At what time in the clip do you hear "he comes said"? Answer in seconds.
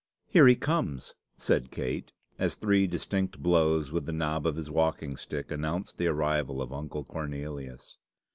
0.47-1.69